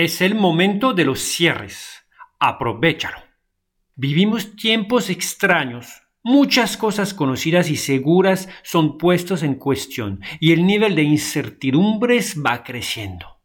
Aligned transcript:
Es 0.00 0.20
el 0.20 0.36
momento 0.36 0.92
de 0.92 1.04
los 1.04 1.18
cierres. 1.18 2.06
Aprovechalo. 2.38 3.18
Vivimos 3.96 4.54
tiempos 4.54 5.10
extraños. 5.10 5.88
Muchas 6.22 6.76
cosas 6.76 7.12
conocidas 7.12 7.68
y 7.68 7.76
seguras 7.76 8.48
son 8.62 8.96
puestos 8.96 9.42
en 9.42 9.56
cuestión 9.56 10.20
y 10.38 10.52
el 10.52 10.64
nivel 10.64 10.94
de 10.94 11.02
incertidumbres 11.02 12.40
va 12.40 12.62
creciendo. 12.62 13.40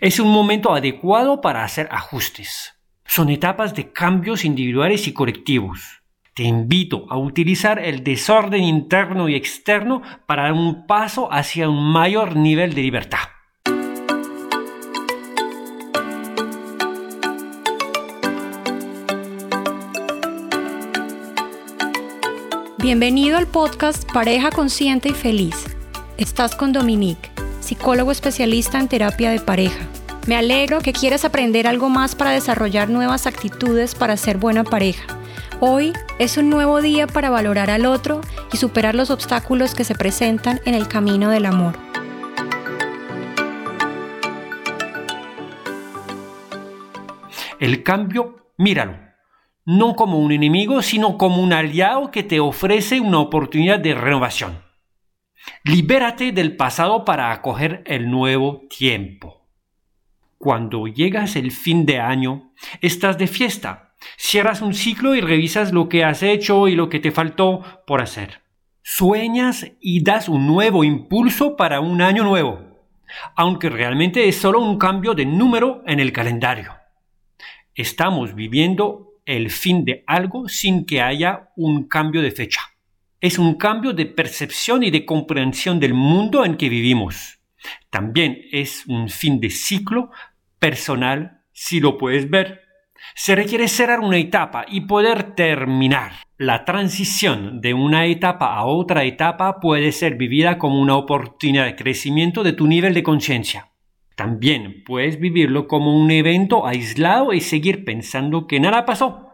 Es 0.00 0.20
un 0.20 0.30
momento 0.30 0.72
adecuado 0.72 1.40
para 1.40 1.64
hacer 1.64 1.88
ajustes. 1.90 2.74
Son 3.04 3.28
etapas 3.28 3.74
de 3.74 3.92
cambios 3.92 4.44
individuales 4.44 5.08
y 5.08 5.12
colectivos. 5.12 6.04
Te 6.32 6.44
invito 6.44 7.06
a 7.10 7.18
utilizar 7.18 7.80
el 7.80 8.04
desorden 8.04 8.62
interno 8.62 9.28
y 9.28 9.34
externo 9.34 10.02
para 10.26 10.44
dar 10.44 10.52
un 10.52 10.86
paso 10.86 11.28
hacia 11.32 11.68
un 11.68 11.90
mayor 11.90 12.36
nivel 12.36 12.72
de 12.74 12.82
libertad. 12.82 13.37
Bienvenido 22.80 23.36
al 23.36 23.48
podcast 23.48 24.08
Pareja 24.12 24.50
Consciente 24.50 25.08
y 25.08 25.12
Feliz. 25.12 25.66
Estás 26.16 26.54
con 26.54 26.72
Dominique, 26.72 27.28
psicólogo 27.58 28.12
especialista 28.12 28.78
en 28.78 28.86
terapia 28.86 29.30
de 29.30 29.40
pareja. 29.40 29.84
Me 30.28 30.36
alegro 30.36 30.78
que 30.78 30.92
quieras 30.92 31.24
aprender 31.24 31.66
algo 31.66 31.88
más 31.88 32.14
para 32.14 32.30
desarrollar 32.30 32.88
nuevas 32.88 33.26
actitudes 33.26 33.96
para 33.96 34.16
ser 34.16 34.36
buena 34.36 34.62
pareja. 34.62 35.04
Hoy 35.58 35.92
es 36.20 36.36
un 36.36 36.50
nuevo 36.50 36.80
día 36.80 37.08
para 37.08 37.30
valorar 37.30 37.68
al 37.68 37.84
otro 37.84 38.20
y 38.52 38.58
superar 38.58 38.94
los 38.94 39.10
obstáculos 39.10 39.74
que 39.74 39.82
se 39.82 39.96
presentan 39.96 40.60
en 40.64 40.74
el 40.74 40.86
camino 40.86 41.30
del 41.30 41.46
amor. 41.46 41.76
El 47.58 47.82
cambio, 47.82 48.52
míralo 48.56 49.07
no 49.68 49.96
como 49.96 50.18
un 50.18 50.32
enemigo, 50.32 50.80
sino 50.80 51.18
como 51.18 51.42
un 51.42 51.52
aliado 51.52 52.10
que 52.10 52.22
te 52.22 52.40
ofrece 52.40 53.00
una 53.00 53.18
oportunidad 53.18 53.78
de 53.78 53.94
renovación. 53.94 54.62
Libérate 55.62 56.32
del 56.32 56.56
pasado 56.56 57.04
para 57.04 57.32
acoger 57.32 57.82
el 57.84 58.10
nuevo 58.10 58.62
tiempo. 58.70 59.46
Cuando 60.38 60.86
llegas 60.86 61.36
el 61.36 61.52
fin 61.52 61.84
de 61.84 61.98
año, 61.98 62.54
estás 62.80 63.18
de 63.18 63.26
fiesta, 63.26 63.92
cierras 64.16 64.62
un 64.62 64.72
ciclo 64.72 65.14
y 65.14 65.20
revisas 65.20 65.70
lo 65.70 65.90
que 65.90 66.02
has 66.02 66.22
hecho 66.22 66.66
y 66.66 66.74
lo 66.74 66.88
que 66.88 66.98
te 66.98 67.10
faltó 67.10 67.62
por 67.86 68.00
hacer. 68.00 68.40
Sueñas 68.80 69.70
y 69.82 70.02
das 70.02 70.30
un 70.30 70.46
nuevo 70.46 70.82
impulso 70.82 71.56
para 71.56 71.80
un 71.80 72.00
año 72.00 72.24
nuevo, 72.24 72.86
aunque 73.36 73.68
realmente 73.68 74.28
es 74.28 74.36
solo 74.36 74.60
un 74.60 74.78
cambio 74.78 75.12
de 75.12 75.26
número 75.26 75.82
en 75.86 76.00
el 76.00 76.10
calendario. 76.10 76.72
Estamos 77.74 78.34
viviendo 78.34 79.07
el 79.28 79.50
fin 79.50 79.84
de 79.84 80.04
algo 80.06 80.48
sin 80.48 80.86
que 80.86 81.02
haya 81.02 81.50
un 81.54 81.86
cambio 81.86 82.22
de 82.22 82.30
fecha. 82.30 82.62
Es 83.20 83.38
un 83.38 83.56
cambio 83.56 83.92
de 83.92 84.06
percepción 84.06 84.82
y 84.82 84.90
de 84.90 85.04
comprensión 85.04 85.78
del 85.78 85.92
mundo 85.92 86.46
en 86.46 86.56
que 86.56 86.70
vivimos. 86.70 87.38
También 87.90 88.40
es 88.52 88.86
un 88.86 89.10
fin 89.10 89.38
de 89.38 89.50
ciclo 89.50 90.10
personal, 90.58 91.42
si 91.52 91.78
lo 91.78 91.98
puedes 91.98 92.30
ver. 92.30 92.62
Se 93.14 93.34
requiere 93.34 93.68
cerrar 93.68 94.00
una 94.00 94.16
etapa 94.16 94.64
y 94.66 94.82
poder 94.82 95.34
terminar. 95.34 96.12
La 96.38 96.64
transición 96.64 97.60
de 97.60 97.74
una 97.74 98.06
etapa 98.06 98.54
a 98.54 98.64
otra 98.64 99.04
etapa 99.04 99.60
puede 99.60 99.92
ser 99.92 100.14
vivida 100.14 100.56
como 100.56 100.80
una 100.80 100.96
oportunidad 100.96 101.66
de 101.66 101.76
crecimiento 101.76 102.42
de 102.42 102.54
tu 102.54 102.66
nivel 102.66 102.94
de 102.94 103.02
conciencia. 103.02 103.67
También 104.18 104.82
puedes 104.84 105.20
vivirlo 105.20 105.68
como 105.68 105.96
un 105.96 106.10
evento 106.10 106.66
aislado 106.66 107.32
y 107.32 107.40
seguir 107.40 107.84
pensando 107.84 108.48
que 108.48 108.58
nada 108.58 108.84
pasó. 108.84 109.28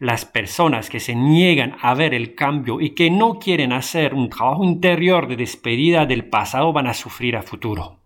Las 0.00 0.24
personas 0.24 0.90
que 0.90 0.98
se 0.98 1.14
niegan 1.14 1.76
a 1.80 1.94
ver 1.94 2.12
el 2.12 2.34
cambio 2.34 2.80
y 2.80 2.96
que 2.96 3.08
no 3.08 3.38
quieren 3.38 3.72
hacer 3.72 4.14
un 4.14 4.28
trabajo 4.28 4.64
interior 4.64 5.28
de 5.28 5.36
despedida 5.36 6.06
del 6.06 6.24
pasado 6.24 6.72
van 6.72 6.88
a 6.88 6.94
sufrir 6.94 7.36
a 7.36 7.42
futuro. 7.42 8.00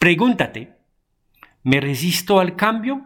Pregúntate, 0.00 0.72
¿me 1.62 1.80
resisto 1.80 2.40
al 2.40 2.56
cambio? 2.56 3.02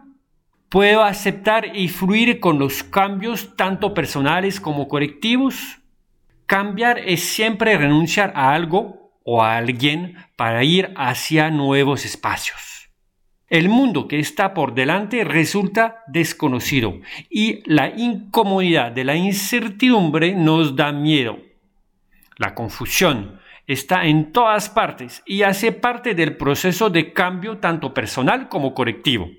¿Puedo 0.69 1.03
aceptar 1.03 1.77
y 1.77 1.87
fluir 1.87 2.39
con 2.39 2.57
los 2.57 2.81
cambios 2.81 3.55
tanto 3.57 3.93
personales 3.93 4.59
como 4.59 4.87
colectivos? 4.87 5.77
Cambiar 6.47 6.97
es 6.97 7.23
siempre 7.23 7.77
renunciar 7.77 8.33
a 8.35 8.55
algo 8.55 8.98
o 9.23 9.43
a 9.43 9.57
alguien 9.57 10.15
para 10.35 10.63
ir 10.63 10.93
hacia 10.95 11.49
nuevos 11.49 12.05
espacios. 12.05 12.91
El 13.47 13.67
mundo 13.67 14.07
que 14.07 14.19
está 14.19 14.53
por 14.53 14.75
delante 14.75 15.23
resulta 15.23 16.03
desconocido 16.07 16.99
y 17.29 17.63
la 17.65 17.89
incomodidad 17.89 18.91
de 18.91 19.03
la 19.03 19.15
incertidumbre 19.15 20.35
nos 20.35 20.75
da 20.75 20.91
miedo. 20.91 21.39
La 22.37 22.53
confusión 22.53 23.39
está 23.65 24.05
en 24.05 24.31
todas 24.31 24.69
partes 24.69 25.23
y 25.25 25.43
hace 25.43 25.71
parte 25.71 26.13
del 26.13 26.37
proceso 26.37 26.89
de 26.89 27.11
cambio 27.11 27.57
tanto 27.57 27.93
personal 27.93 28.49
como 28.49 28.73
colectivo. 28.73 29.29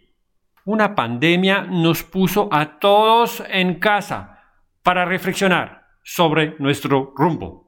Una 0.65 0.95
pandemia 0.95 1.63
nos 1.63 2.03
puso 2.03 2.49
a 2.53 2.79
todos 2.79 3.43
en 3.49 3.81
casa 3.81 4.41
para 4.83 5.05
reflexionar 5.05 5.87
sobre 6.03 6.57
nuestro 6.59 7.13
rumbo. 7.17 7.60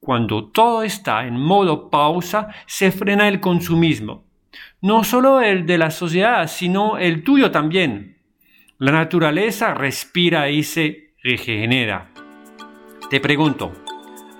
Cuando 0.00 0.46
todo 0.46 0.82
está 0.82 1.26
en 1.26 1.38
modo 1.38 1.90
pausa, 1.90 2.48
se 2.66 2.90
frena 2.90 3.28
el 3.28 3.38
consumismo. 3.38 4.24
No 4.80 5.04
solo 5.04 5.42
el 5.42 5.66
de 5.66 5.76
la 5.76 5.90
sociedad, 5.90 6.46
sino 6.48 6.96
el 6.96 7.22
tuyo 7.22 7.50
también. 7.50 8.16
La 8.78 8.92
naturaleza 8.92 9.74
respira 9.74 10.48
y 10.48 10.62
se 10.62 11.12
regenera. 11.22 12.08
Te 13.10 13.20
pregunto, 13.20 13.72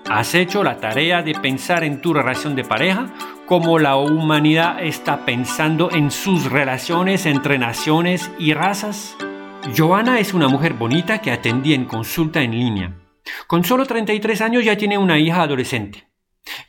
¿has 0.09 0.33
hecho 0.33 0.63
la 0.63 0.77
tarea 0.77 1.21
de 1.21 1.35
pensar 1.35 1.83
en 1.83 2.01
tu 2.01 2.11
relación 2.11 2.55
de 2.55 2.63
pareja 2.63 3.13
como 3.45 3.77
la 3.77 3.97
humanidad 3.97 4.83
está 4.83 5.25
pensando 5.25 5.91
en 5.91 6.09
sus 6.09 6.49
relaciones 6.49 7.27
entre 7.27 7.59
naciones 7.59 8.31
y 8.39 8.55
razas? 8.55 9.15
Joana 9.77 10.19
es 10.19 10.33
una 10.33 10.47
mujer 10.47 10.73
bonita 10.73 11.19
que 11.19 11.31
atendí 11.31 11.75
en 11.75 11.85
consulta 11.85 12.41
en 12.41 12.51
línea. 12.51 12.93
Con 13.47 13.63
solo 13.63 13.85
33 13.85 14.41
años 14.41 14.65
ya 14.65 14.77
tiene 14.77 14.97
una 14.97 15.19
hija 15.19 15.43
adolescente. 15.43 16.07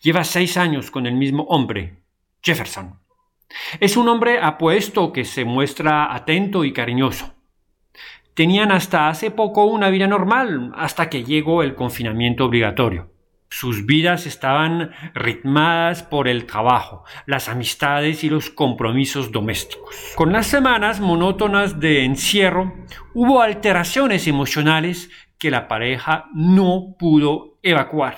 Lleva 0.03 0.25
seis 0.25 0.57
años 0.57 0.91
con 0.91 1.07
el 1.07 1.15
mismo 1.15 1.45
hombre, 1.45 2.03
Jefferson. 2.43 3.01
Es 3.81 3.97
un 3.97 4.09
hombre 4.09 4.39
apuesto 4.41 5.13
que 5.13 5.25
se 5.25 5.45
muestra 5.45 6.15
atento 6.15 6.65
y 6.65 6.73
cariñoso. 6.73 7.35
Tenían 8.35 8.73
hasta 8.73 9.09
hace 9.09 9.31
poco 9.31 9.67
una 9.67 9.91
vida 9.91 10.07
normal, 10.07 10.73
hasta 10.75 11.11
que 11.11 11.25
llegó 11.25 11.63
el 11.63 11.75
confinamiento 11.75 12.47
obligatorio. 12.47 13.11
Sus 13.51 13.85
vidas 13.85 14.25
estaban 14.25 14.93
ritmadas 15.13 16.03
por 16.03 16.27
el 16.27 16.47
trabajo, 16.47 17.05
las 17.27 17.51
amistades 17.51 18.25
y 18.25 18.31
los 18.31 18.49
compromisos 18.49 19.31
domésticos. 19.31 19.95
Con 20.15 20.33
las 20.33 20.47
semanas 20.47 21.01
monótonas 21.01 21.79
de 21.79 22.07
encierro, 22.07 22.73
hubo 23.13 23.43
alteraciones 23.43 24.27
emocionales 24.27 25.11
que 25.43 25.51
la 25.51 25.67
pareja 25.67 26.27
no 26.33 26.95
pudo 26.97 27.59
evacuar. 27.65 28.17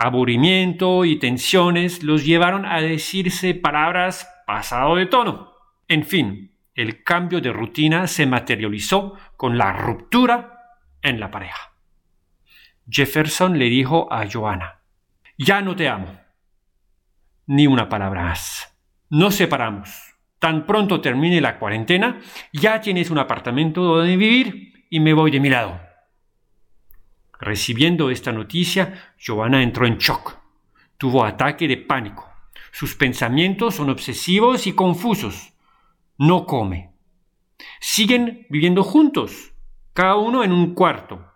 Aburrimiento 0.00 1.04
y 1.04 1.20
tensiones 1.20 2.02
los 2.02 2.26
llevaron 2.26 2.66
a 2.66 2.80
decirse 2.80 3.54
palabras 3.54 4.28
pasado 4.44 4.96
de 4.96 5.06
tono. 5.06 5.52
En 5.86 6.02
fin, 6.02 6.56
el 6.74 7.04
cambio 7.04 7.40
de 7.40 7.52
rutina 7.52 8.08
se 8.08 8.26
materializó 8.26 9.16
con 9.36 9.56
la 9.56 9.72
ruptura 9.74 10.80
en 11.02 11.20
la 11.20 11.30
pareja. 11.30 11.72
Jefferson 12.90 13.56
le 13.56 13.66
dijo 13.66 14.12
a 14.12 14.28
Joanna, 14.28 14.80
ya 15.38 15.62
no 15.62 15.76
te 15.76 15.88
amo. 15.88 16.18
Ni 17.46 17.68
una 17.68 17.88
palabra 17.88 18.24
más. 18.24 18.76
Nos 19.08 19.36
separamos. 19.36 20.16
Tan 20.40 20.66
pronto 20.66 21.00
termine 21.00 21.40
la 21.40 21.60
cuarentena, 21.60 22.18
ya 22.52 22.80
tienes 22.80 23.08
un 23.08 23.18
apartamento 23.18 23.84
donde 23.84 24.16
vivir 24.16 24.86
y 24.90 24.98
me 24.98 25.12
voy 25.12 25.30
de 25.30 25.38
mi 25.38 25.48
lado. 25.48 25.91
Recibiendo 27.42 28.10
esta 28.10 28.30
noticia, 28.30 29.14
Joanna 29.18 29.64
entró 29.64 29.84
en 29.84 29.98
shock. 29.98 30.38
Tuvo 30.96 31.24
ataque 31.24 31.66
de 31.66 31.76
pánico. 31.76 32.30
Sus 32.70 32.94
pensamientos 32.94 33.74
son 33.74 33.90
obsesivos 33.90 34.68
y 34.68 34.74
confusos. 34.74 35.52
No 36.16 36.46
come. 36.46 36.92
Siguen 37.80 38.46
viviendo 38.48 38.84
juntos, 38.84 39.54
cada 39.92 40.14
uno 40.14 40.44
en 40.44 40.52
un 40.52 40.72
cuarto. 40.72 41.32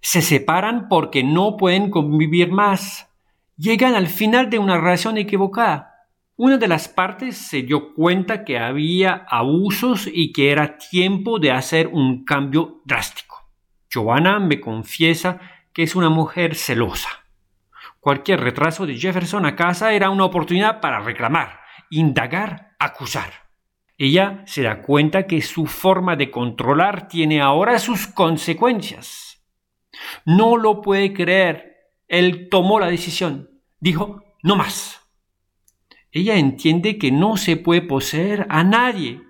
Se 0.00 0.22
separan 0.22 0.88
porque 0.88 1.24
no 1.24 1.56
pueden 1.56 1.90
convivir 1.90 2.52
más. 2.52 3.10
Llegan 3.56 3.96
al 3.96 4.06
final 4.06 4.50
de 4.50 4.60
una 4.60 4.78
relación 4.78 5.18
equivocada. 5.18 6.06
Una 6.36 6.58
de 6.58 6.68
las 6.68 6.86
partes 6.86 7.36
se 7.36 7.62
dio 7.62 7.92
cuenta 7.92 8.44
que 8.44 8.60
había 8.60 9.26
abusos 9.28 10.06
y 10.06 10.32
que 10.32 10.52
era 10.52 10.78
tiempo 10.78 11.40
de 11.40 11.50
hacer 11.50 11.88
un 11.88 12.24
cambio 12.24 12.82
drástico. 12.84 13.43
Joanna 13.94 14.40
me 14.40 14.60
confiesa 14.60 15.40
que 15.72 15.84
es 15.84 15.94
una 15.94 16.08
mujer 16.08 16.56
celosa. 16.56 17.08
Cualquier 18.00 18.40
retraso 18.40 18.86
de 18.86 18.98
Jefferson 18.98 19.46
a 19.46 19.54
casa 19.56 19.92
era 19.92 20.10
una 20.10 20.24
oportunidad 20.24 20.80
para 20.80 21.00
reclamar, 21.00 21.60
indagar, 21.90 22.74
acusar. 22.78 23.44
Ella 23.96 24.42
se 24.46 24.62
da 24.62 24.82
cuenta 24.82 25.26
que 25.26 25.40
su 25.40 25.66
forma 25.66 26.16
de 26.16 26.30
controlar 26.30 27.06
tiene 27.08 27.40
ahora 27.40 27.78
sus 27.78 28.08
consecuencias. 28.08 29.42
No 30.24 30.56
lo 30.56 30.82
puede 30.82 31.12
creer. 31.12 31.92
Él 32.08 32.48
tomó 32.50 32.80
la 32.80 32.88
decisión. 32.88 33.50
Dijo, 33.78 34.22
no 34.42 34.56
más. 34.56 35.00
Ella 36.10 36.36
entiende 36.36 36.98
que 36.98 37.12
no 37.12 37.36
se 37.36 37.56
puede 37.56 37.82
poseer 37.82 38.46
a 38.48 38.64
nadie. 38.64 39.22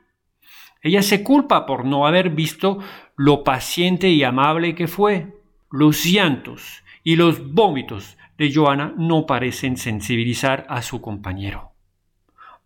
Ella 0.84 1.00
se 1.00 1.24
culpa 1.24 1.64
por 1.64 1.86
no 1.86 2.06
haber 2.06 2.28
visto 2.28 2.78
lo 3.16 3.42
paciente 3.42 4.10
y 4.10 4.22
amable 4.22 4.74
que 4.74 4.86
fue. 4.86 5.32
Los 5.70 6.04
llantos 6.04 6.84
y 7.02 7.16
los 7.16 7.54
vómitos 7.54 8.18
de 8.36 8.52
Joana 8.52 8.92
no 8.98 9.24
parecen 9.24 9.78
sensibilizar 9.78 10.66
a 10.68 10.82
su 10.82 11.00
compañero. 11.00 11.72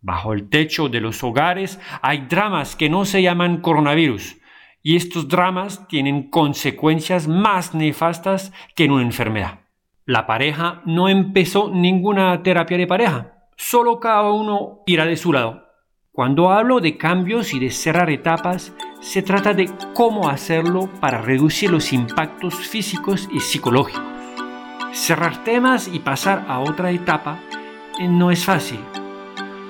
Bajo 0.00 0.32
el 0.32 0.48
techo 0.48 0.88
de 0.88 1.00
los 1.00 1.22
hogares 1.22 1.78
hay 2.02 2.26
dramas 2.28 2.74
que 2.74 2.90
no 2.90 3.04
se 3.04 3.22
llaman 3.22 3.60
coronavirus, 3.60 4.36
y 4.82 4.96
estos 4.96 5.28
dramas 5.28 5.86
tienen 5.86 6.28
consecuencias 6.28 7.28
más 7.28 7.72
nefastas 7.72 8.52
que 8.74 8.84
en 8.84 8.90
una 8.90 9.04
enfermedad. 9.04 9.60
La 10.06 10.26
pareja 10.26 10.82
no 10.86 11.08
empezó 11.08 11.70
ninguna 11.70 12.42
terapia 12.42 12.78
de 12.78 12.86
pareja, 12.88 13.46
solo 13.56 14.00
cada 14.00 14.32
uno 14.32 14.80
irá 14.86 15.04
de 15.04 15.16
su 15.16 15.32
lado. 15.32 15.67
Cuando 16.18 16.50
hablo 16.50 16.80
de 16.80 16.96
cambios 16.96 17.54
y 17.54 17.60
de 17.60 17.70
cerrar 17.70 18.10
etapas, 18.10 18.74
se 19.00 19.22
trata 19.22 19.54
de 19.54 19.70
cómo 19.94 20.28
hacerlo 20.28 20.90
para 20.98 21.22
reducir 21.22 21.70
los 21.70 21.92
impactos 21.92 22.56
físicos 22.56 23.28
y 23.30 23.38
psicológicos. 23.38 24.02
Cerrar 24.90 25.44
temas 25.44 25.86
y 25.86 26.00
pasar 26.00 26.44
a 26.48 26.58
otra 26.58 26.90
etapa 26.90 27.38
eh, 28.00 28.08
no 28.08 28.32
es 28.32 28.44
fácil 28.44 28.80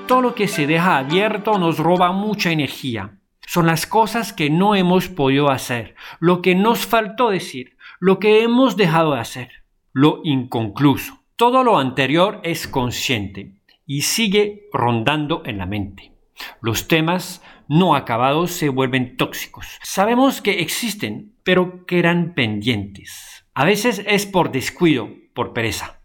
todo 0.09 0.23
lo 0.23 0.35
que 0.35 0.49
se 0.49 0.67
deja 0.67 0.97
abierto 0.97 1.59
nos 1.59 1.77
roba 1.77 2.13
mucha 2.13 2.51
energía. 2.51 3.19
Son 3.47 3.67
las 3.67 3.87
cosas 3.87 4.33
que 4.33 4.49
no 4.49 4.75
hemos 4.75 5.11
podido 5.11 5.51
hacer, 5.51 5.97
lo 6.19 6.41
que 6.41 6.55
nos 6.55 6.87
faltó 6.87 7.29
decir, 7.29 7.77
lo 8.01 8.19
que 8.19 8.43
hemos 8.43 8.79
dejado 8.79 9.13
de 9.13 9.21
hacer, 9.21 9.51
lo 9.93 10.23
inconcluso. 10.25 11.19
Todo 11.37 11.63
lo 11.63 11.79
anterior 11.79 12.41
es 12.43 12.67
consciente 12.67 13.61
y 13.85 14.01
sigue 14.01 14.71
rondando 14.73 15.43
en 15.45 15.59
la 15.59 15.67
mente. 15.67 16.18
Los 16.61 16.89
temas 16.89 17.43
no 17.69 17.95
acabados 17.95 18.51
se 18.51 18.69
vuelven 18.69 19.17
tóxicos. 19.17 19.79
Sabemos 19.83 20.41
que 20.41 20.61
existen, 20.61 21.35
pero 21.45 21.87
quedan 21.87 22.35
pendientes. 22.35 23.45
A 23.55 23.65
veces 23.65 24.03
es 24.07 24.27
por 24.27 24.51
descuido, 24.51 25.11
por 25.35 25.53
pereza. 25.53 26.01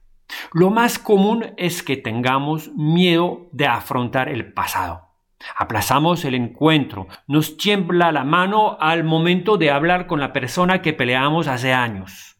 Lo 0.52 0.72
más 0.72 1.00
común 1.00 1.54
es 1.58 1.84
que 1.84 1.98
tengamos 1.98 2.72
miedo 2.76 3.50
de 3.52 3.68
afrontar 3.68 4.30
el 4.30 4.54
pasado. 4.54 5.10
Aplazamos 5.58 6.24
el 6.26 6.36
encuentro, 6.36 7.08
nos 7.28 7.58
tiembla 7.58 8.12
la 8.12 8.24
mano 8.24 8.78
al 8.80 9.04
momento 9.04 9.58
de 9.58 9.72
hablar 9.72 10.08
con 10.08 10.20
la 10.20 10.32
persona 10.32 10.82
que 10.82 10.94
peleamos 10.94 11.48
hace 11.48 11.74
años. 11.74 12.38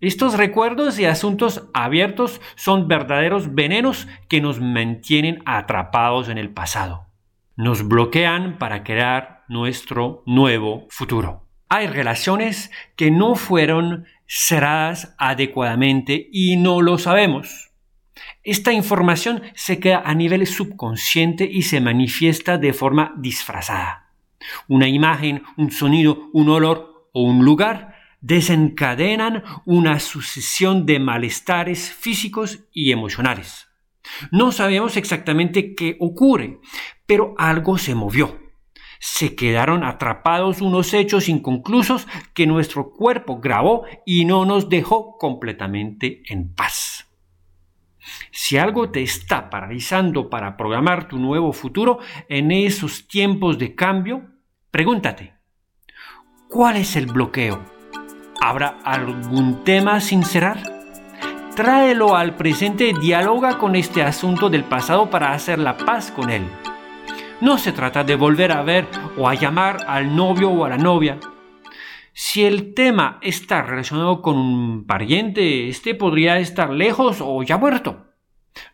Estos 0.00 0.36
recuerdos 0.36 0.98
y 0.98 1.04
asuntos 1.04 1.68
abiertos 1.72 2.40
son 2.56 2.88
verdaderos 2.88 3.54
venenos 3.54 4.08
que 4.28 4.40
nos 4.40 4.60
mantienen 4.60 5.42
atrapados 5.46 6.28
en 6.28 6.38
el 6.38 6.50
pasado. 6.50 7.11
Nos 7.56 7.86
bloquean 7.86 8.56
para 8.58 8.82
crear 8.82 9.44
nuestro 9.48 10.22
nuevo 10.24 10.86
futuro. 10.88 11.46
Hay 11.68 11.86
relaciones 11.86 12.70
que 12.96 13.10
no 13.10 13.34
fueron 13.34 14.06
cerradas 14.26 15.14
adecuadamente 15.18 16.28
y 16.32 16.56
no 16.56 16.80
lo 16.80 16.96
sabemos. 16.96 17.72
Esta 18.42 18.72
información 18.72 19.42
se 19.54 19.78
queda 19.78 20.02
a 20.04 20.14
nivel 20.14 20.46
subconsciente 20.46 21.44
y 21.44 21.62
se 21.62 21.80
manifiesta 21.80 22.56
de 22.56 22.72
forma 22.72 23.14
disfrazada. 23.18 24.14
Una 24.68 24.88
imagen, 24.88 25.42
un 25.56 25.70
sonido, 25.70 26.30
un 26.32 26.48
olor 26.48 27.08
o 27.12 27.22
un 27.22 27.44
lugar 27.44 27.96
desencadenan 28.22 29.42
una 29.66 30.00
sucesión 30.00 30.86
de 30.86 30.98
malestares 30.98 31.92
físicos 31.92 32.60
y 32.72 32.92
emocionales. 32.92 33.68
No 34.30 34.52
sabemos 34.52 34.96
exactamente 34.96 35.74
qué 35.74 35.96
ocurre, 36.00 36.60
pero 37.12 37.34
algo 37.36 37.76
se 37.76 37.94
movió 37.94 38.38
se 38.98 39.34
quedaron 39.34 39.84
atrapados 39.84 40.62
unos 40.62 40.94
hechos 40.94 41.28
inconclusos 41.28 42.08
que 42.32 42.46
nuestro 42.46 42.92
cuerpo 42.92 43.38
grabó 43.38 43.84
y 44.06 44.24
no 44.24 44.46
nos 44.46 44.70
dejó 44.70 45.18
completamente 45.18 46.22
en 46.32 46.54
paz. 46.54 47.06
Si 48.30 48.56
algo 48.56 48.90
te 48.90 49.02
está 49.02 49.50
paralizando 49.50 50.30
para 50.30 50.56
programar 50.56 51.06
tu 51.06 51.18
nuevo 51.18 51.52
futuro 51.52 51.98
en 52.30 52.50
esos 52.50 53.06
tiempos 53.08 53.58
de 53.58 53.74
cambio, 53.74 54.22
pregúntate, 54.70 55.34
¿cuál 56.48 56.76
es 56.76 56.96
el 56.96 57.06
bloqueo? 57.06 57.60
¿Habrá 58.40 58.78
algún 58.84 59.64
tema 59.64 60.00
sin 60.00 60.22
cerrar? 60.22 60.62
Tráelo 61.54 62.16
al 62.16 62.36
presente 62.36 62.94
dialoga 62.98 63.58
con 63.58 63.76
este 63.76 64.02
asunto 64.02 64.48
del 64.48 64.64
pasado 64.64 65.10
para 65.10 65.32
hacer 65.32 65.58
la 65.58 65.76
paz 65.76 66.10
con 66.10 66.30
él. 66.30 66.48
No 67.42 67.58
se 67.58 67.72
trata 67.72 68.04
de 68.04 68.14
volver 68.14 68.52
a 68.52 68.62
ver 68.62 68.86
o 69.16 69.28
a 69.28 69.34
llamar 69.34 69.78
al 69.88 70.14
novio 70.14 70.48
o 70.48 70.64
a 70.64 70.68
la 70.68 70.78
novia. 70.78 71.18
Si 72.12 72.44
el 72.44 72.72
tema 72.72 73.18
está 73.20 73.62
relacionado 73.62 74.22
con 74.22 74.38
un 74.38 74.86
pariente, 74.86 75.68
este 75.68 75.96
podría 75.96 76.38
estar 76.38 76.70
lejos 76.70 77.18
o 77.20 77.42
ya 77.42 77.56
muerto. 77.56 78.12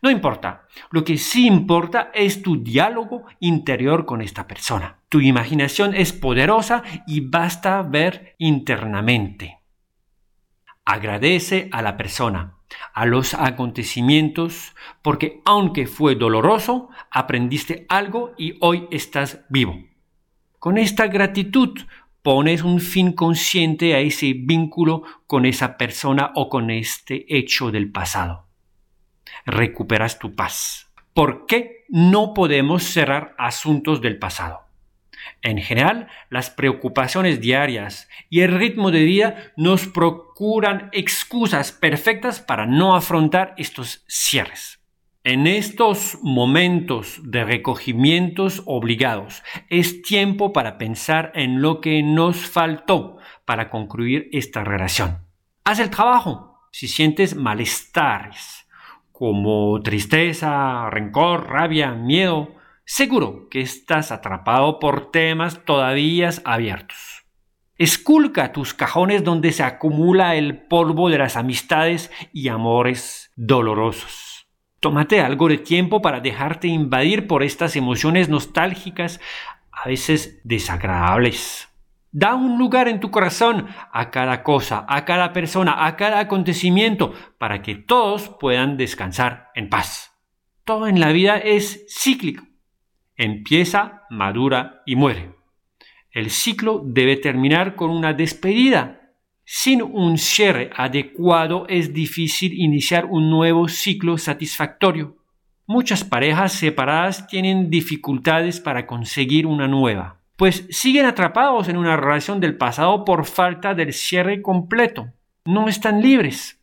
No 0.03 0.11
importa. 0.11 0.67
Lo 0.91 1.03
que 1.03 1.17
sí 1.17 1.47
importa 1.47 2.11
es 2.13 2.43
tu 2.43 2.63
diálogo 2.63 3.25
interior 3.41 4.05
con 4.05 4.21
esta 4.21 4.47
persona. 4.47 4.99
Tu 5.09 5.23
imaginación 5.23 5.95
es 5.95 6.13
poderosa 6.13 6.83
y 7.07 7.21
basta 7.21 7.81
ver 7.81 8.35
internamente. 8.37 9.61
Agradece 10.85 11.71
a 11.73 11.81
la 11.81 11.97
persona 11.97 12.58
a 12.93 13.07
los 13.07 13.35
acontecimientos, 13.35 14.75
porque 15.03 15.41
aunque 15.45 15.87
fue 15.87 16.15
doloroso, 16.15 16.91
aprendiste 17.11 17.87
algo 17.89 18.35
y 18.37 18.57
hoy 18.61 18.87
estás 18.91 19.45
vivo. 19.49 19.77
Con 20.59 20.79
esta 20.79 21.07
gratitud 21.07 21.79
pones 22.23 22.63
un 22.63 22.81
fin 22.81 23.13
consciente 23.13 23.95
a 23.95 24.01
ese 24.01 24.35
vínculo 24.35 25.03
con 25.27 25.47
esa 25.47 25.77
persona 25.77 26.33
o 26.35 26.49
con 26.49 26.71
este 26.71 27.25
hecho 27.37 27.71
del 27.71 27.91
pasado. 27.91 28.47
Recuperas 29.47 30.19
tu 30.19 30.35
paz. 30.35 30.93
¿Por 31.15 31.47
qué 31.47 31.85
no 31.89 32.35
podemos 32.35 32.83
cerrar 32.83 33.35
asuntos 33.39 34.01
del 34.01 34.19
pasado? 34.19 34.68
En 35.43 35.59
general, 35.59 36.09
las 36.31 36.51
preocupaciones 36.51 37.41
diarias 37.41 38.09
y 38.31 38.41
el 38.41 38.59
ritmo 38.59 38.91
de 38.91 39.05
vida 39.05 39.53
nos 39.57 39.87
procuran 39.87 40.91
excusas 40.93 41.73
perfectas 41.73 42.41
para 42.41 42.67
no 42.67 42.95
afrontar 42.95 43.55
estos 43.57 44.05
cierres. 44.07 44.79
En 45.25 45.47
estos 45.47 46.19
momentos 46.23 47.21
de 47.23 47.45
recogimientos 47.45 48.63
obligados 48.65 49.43
es 49.69 50.01
tiempo 50.03 50.53
para 50.53 50.79
pensar 50.79 51.33
en 51.35 51.61
lo 51.61 51.81
que 51.81 52.03
nos 52.03 52.39
faltó 52.39 53.19
para 53.45 53.69
concluir 53.69 54.29
esta 54.33 54.65
relación. 54.65 55.19
Haz 55.65 55.81
el 55.81 55.91
trabajo 55.91 56.61
si 56.73 56.89
sientes 56.89 57.35
malestares 57.35 58.67
como 59.13 59.81
tristeza, 59.83 60.89
rencor, 60.91 61.51
rabia, 61.51 61.93
miedo, 61.93 62.55
Seguro 62.91 63.51
que 63.51 63.61
estás 63.61 64.11
atrapado 64.11 64.79
por 64.79 65.11
temas 65.11 65.63
todavía 65.67 66.31
abiertos. 66.47 67.27
Esculca 67.77 68.51
tus 68.51 68.73
cajones 68.73 69.23
donde 69.23 69.53
se 69.53 69.63
acumula 69.63 70.37
el 70.37 70.63
polvo 70.69 71.11
de 71.11 71.19
las 71.19 71.37
amistades 71.37 72.11
y 72.33 72.49
amores 72.49 73.31
dolorosos. 73.37 74.49
Tómate 74.81 75.21
algo 75.21 75.49
de 75.49 75.59
tiempo 75.59 76.01
para 76.01 76.21
dejarte 76.21 76.69
invadir 76.69 77.27
por 77.27 77.43
estas 77.43 77.77
emociones 77.77 78.31
nostálgicas, 78.31 79.21
a 79.71 79.87
veces 79.87 80.41
desagradables. 80.45 81.69
Da 82.11 82.35
un 82.35 82.57
lugar 82.57 82.89
en 82.89 83.01
tu 83.01 83.11
corazón 83.11 83.69
a 83.93 84.11
cada 84.11 84.43
cosa, 84.43 84.87
a 84.89 85.05
cada 85.05 85.35
persona, 85.35 85.85
a 85.87 85.95
cada 85.97 86.21
acontecimiento, 86.21 87.13
para 87.37 87.61
que 87.61 87.75
todos 87.75 88.31
puedan 88.41 88.79
descansar 88.79 89.51
en 89.55 89.69
paz. 89.69 90.11
Todo 90.65 90.87
en 90.87 91.01
la 91.01 91.13
vida 91.13 91.37
es 91.37 91.85
cíclico 91.91 92.48
empieza, 93.19 94.05
madura 94.09 94.83
y 94.87 94.97
muere. 94.97 95.35
El 96.11 96.31
ciclo 96.31 96.81
debe 96.85 97.17
terminar 97.17 97.75
con 97.75 97.91
una 97.91 98.15
despedida. 98.15 99.13
Sin 99.45 99.83
un 99.83 100.17
cierre 100.17 100.71
adecuado 100.75 101.67
es 101.69 101.93
difícil 101.93 102.53
iniciar 102.55 103.05
un 103.07 103.29
nuevo 103.29 103.69
ciclo 103.69 104.17
satisfactorio. 104.17 105.17
Muchas 105.67 106.05
parejas 106.05 106.53
separadas 106.53 107.27
tienen 107.27 107.69
dificultades 107.69 108.61
para 108.61 108.87
conseguir 108.87 109.47
una 109.47 109.69
nueva, 109.69 110.21
pues 110.37 110.67
siguen 110.71 111.05
atrapados 111.05 111.69
en 111.69 111.77
una 111.77 111.97
relación 111.97 112.41
del 112.41 112.57
pasado 112.57 113.05
por 113.05 113.27
falta 113.27 113.75
del 113.75 113.93
cierre 113.93 114.41
completo. 114.41 115.13
No 115.45 115.69
están 115.69 116.01
libres. 116.01 116.58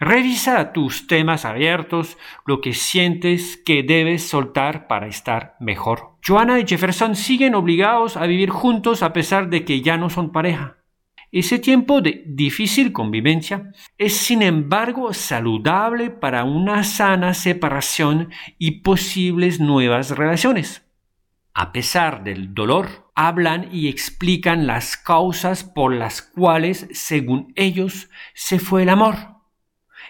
Revisa 0.00 0.72
tus 0.72 1.06
temas 1.06 1.44
abiertos, 1.44 2.18
lo 2.44 2.60
que 2.60 2.72
sientes 2.72 3.56
que 3.56 3.82
debes 3.82 4.28
soltar 4.28 4.86
para 4.86 5.06
estar 5.06 5.56
mejor 5.60 6.16
Joanna 6.26 6.58
y 6.58 6.66
Jefferson 6.66 7.14
siguen 7.14 7.54
obligados 7.54 8.16
a 8.16 8.26
vivir 8.26 8.50
juntos 8.50 9.04
a 9.04 9.12
pesar 9.12 9.48
de 9.48 9.64
que 9.64 9.80
ya 9.80 9.96
no 9.96 10.10
son 10.10 10.32
pareja. 10.32 10.78
Ese 11.30 11.60
tiempo 11.60 12.00
de 12.00 12.24
difícil 12.26 12.92
convivencia 12.92 13.70
es 13.96 14.16
sin 14.16 14.42
embargo 14.42 15.12
saludable 15.12 16.10
para 16.10 16.42
una 16.42 16.82
sana 16.82 17.32
separación 17.32 18.30
y 18.58 18.80
posibles 18.80 19.60
nuevas 19.60 20.10
relaciones. 20.10 20.84
A 21.54 21.70
pesar 21.72 22.24
del 22.24 22.54
dolor, 22.54 23.10
hablan 23.14 23.68
y 23.72 23.88
explican 23.88 24.66
las 24.66 24.96
causas 24.96 25.62
por 25.62 25.94
las 25.94 26.22
cuales, 26.22 26.88
según 26.92 27.52
ellos, 27.54 28.10
se 28.34 28.58
fue 28.58 28.82
el 28.82 28.88
amor. 28.88 29.35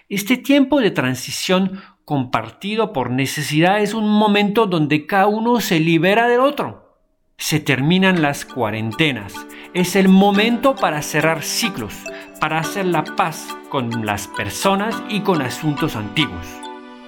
Este 0.09 0.37
tiempo 0.37 0.79
de 0.79 0.89
transición 0.89 1.81
compartido 2.05 2.93
por 2.93 3.11
necesidad 3.11 3.81
es 3.81 3.93
un 3.93 4.07
momento 4.07 4.65
donde 4.65 5.05
cada 5.05 5.27
uno 5.27 5.59
se 5.59 5.81
libera 5.81 6.29
del 6.29 6.39
otro. 6.39 6.95
Se 7.37 7.59
terminan 7.59 8.21
las 8.21 8.45
cuarentenas. 8.45 9.33
Es 9.73 9.97
el 9.97 10.07
momento 10.07 10.77
para 10.77 11.01
cerrar 11.01 11.43
ciclos, 11.43 11.93
para 12.39 12.59
hacer 12.59 12.85
la 12.85 13.03
paz 13.03 13.53
con 13.67 14.05
las 14.05 14.29
personas 14.29 14.95
y 15.09 15.19
con 15.19 15.41
asuntos 15.41 15.97
antiguos. 15.97 16.47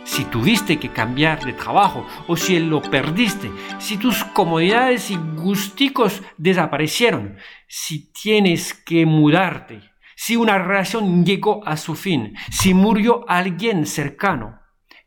Si 0.04 0.26
tuviste 0.26 0.78
que 0.78 0.90
cambiar 0.90 1.46
de 1.46 1.54
trabajo 1.54 2.06
o 2.28 2.36
si 2.36 2.60
lo 2.60 2.82
perdiste, 2.82 3.50
si 3.80 3.96
tus 3.96 4.26
comodidades 4.26 5.10
y 5.10 5.16
gusticos 5.38 6.22
desaparecieron, 6.38 7.38
si 7.66 8.12
tienes 8.12 8.74
que 8.74 9.06
mudarte, 9.06 9.90
si 10.22 10.36
una 10.36 10.58
relación 10.58 11.26
llegó 11.26 11.66
a 11.66 11.78
su 11.78 11.96
fin, 11.96 12.36
si 12.52 12.74
murió 12.74 13.24
alguien 13.30 13.86
cercano, 13.86 14.60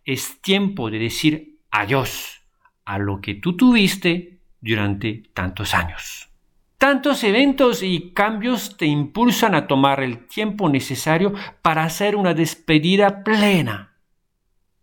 es 0.07 0.41
tiempo 0.41 0.91
de 0.91 1.01
decir 1.01 1.59
adiós 1.71 2.41
a 2.87 2.97
lo 2.97 3.21
que 3.21 3.35
tú 3.35 3.55
tuviste 3.55 4.41
durante 4.59 5.25
tantos 5.35 5.75
años. 5.75 6.31
Tantos 6.79 7.25
eventos 7.25 7.83
y 7.83 8.13
cambios 8.15 8.79
te 8.79 8.87
impulsan 8.87 9.55
a 9.55 9.67
tomar 9.67 10.03
el 10.03 10.27
tiempo 10.29 10.71
necesario 10.71 11.35
para 11.61 11.85
hacer 11.85 12.17
una 12.17 12.33
despedida 12.33 13.23
plena. 13.23 13.99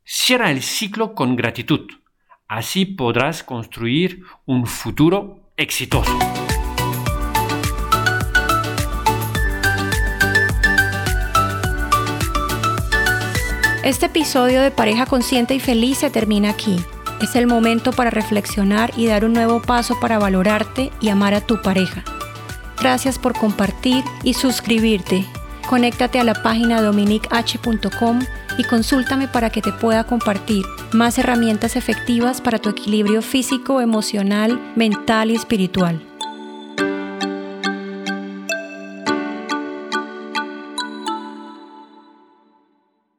Cierra 0.04 0.52
el 0.52 0.62
ciclo 0.62 1.16
con 1.16 1.36
gratitud. 1.36 1.90
Así 2.48 2.86
podrás 2.86 3.42
construir 3.44 4.22
un 4.46 4.68
futuro 4.68 5.52
exitoso. 5.58 6.20
Este 13.84 14.08
episodio 14.08 14.62
de 14.62 14.72
Pareja 14.72 15.06
Consciente 15.06 15.56
y 15.56 15.62
Feliz 15.62 16.00
se 16.00 16.10
termina 16.10 16.50
aquí. 16.50 16.76
Es 17.22 17.38
el 17.38 17.48
momento 17.48 17.94
para 17.94 18.10
reflexionar 18.10 18.92
y 18.98 19.06
dar 19.06 19.24
un 19.24 19.32
nuevo 19.32 19.62
paso 19.62 19.98
para 20.02 20.20
valorarte 20.20 20.92
y 21.00 21.08
amar 21.08 21.34
a 21.34 21.40
tu 21.40 21.62
pareja. 21.62 22.04
Gracias 22.78 23.18
por 23.18 23.34
compartir 23.34 24.04
y 24.24 24.34
suscribirte. 24.34 25.26
Conéctate 25.70 26.20
a 26.20 26.26
la 26.26 26.34
página 26.34 26.82
dominich.com 26.82 28.20
y 28.58 28.64
consúltame 28.66 29.30
para 29.30 29.50
que 29.50 29.62
te 29.62 29.72
pueda 29.72 30.04
compartir 30.04 30.66
más 30.92 31.18
herramientas 31.18 31.78
efectivas 31.78 32.42
para 32.42 32.60
tu 32.60 32.68
equilibrio 32.68 33.22
físico, 33.22 33.80
emocional, 33.80 34.60
mental 34.76 35.32
y 35.32 35.36
espiritual. 35.36 36.09